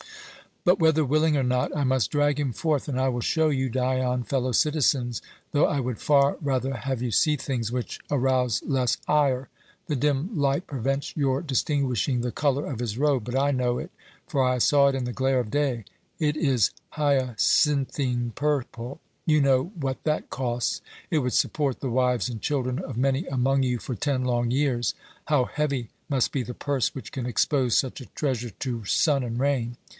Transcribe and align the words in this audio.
But 0.63 0.79
whether 0.79 1.03
willing 1.05 1.35
or 1.37 1.43
not, 1.43 1.75
I 1.75 1.83
must 1.83 2.11
drag 2.11 2.39
him 2.39 2.53
forth, 2.53 2.87
and 2.87 2.99
I 2.99 3.09
will 3.09 3.21
show 3.21 3.49
you 3.49 3.67
Dion, 3.69 4.23
fellow 4.23 4.51
citizens, 4.51 5.19
though 5.51 5.65
I 5.65 5.79
would 5.79 5.99
far 5.99 6.37
rather 6.39 6.73
have 6.75 7.01
you 7.01 7.09
see 7.09 7.35
things 7.35 7.71
which 7.71 7.99
arouse 8.11 8.61
less 8.65 8.97
ire. 9.07 9.49
The 9.87 9.95
dim 9.95 10.35
light 10.37 10.67
prevents 10.67 11.15
your 11.17 11.41
distinguishing 11.41 12.21
the 12.21 12.31
colour 12.31 12.65
of 12.67 12.79
his 12.79 12.95
robe, 12.97 13.25
but 13.25 13.35
I 13.35 13.49
know 13.49 13.77
it, 13.79 13.89
for 14.27 14.43
I 14.43 14.59
saw 14.59 14.87
it 14.87 14.93
in 14.95 15.05
the 15.05 15.13
glare 15.13 15.39
of 15.39 15.49
day. 15.51 15.83
It 16.19 16.35
is 16.37 16.69
hyacinthine 16.91 18.33
purple. 18.35 18.99
You 19.25 19.41
know 19.41 19.65
what 19.79 20.03
that 20.03 20.29
costs. 20.29 20.81
It 21.09 21.19
would 21.19 21.33
support 21.33 21.79
the 21.79 21.89
wives 21.91 22.29
and 22.29 22.39
children 22.39 22.77
of 22.79 22.97
many 22.97 23.25
among 23.27 23.63
you 23.63 23.79
for 23.79 23.95
ten 23.95 24.23
long 24.25 24.51
years. 24.51 24.93
'How 25.25 25.45
heavy 25.45 25.89
must 26.07 26.31
be 26.31 26.43
the 26.43 26.55
purse 26.55 26.93
which 26.93 27.11
can 27.11 27.25
expose 27.25 27.75
such 27.75 27.99
a 27.99 28.07
treasure 28.07 28.51
to 28.51 28.85
sun 28.85 29.23
and 29.23 29.39
rain!' 29.39 29.77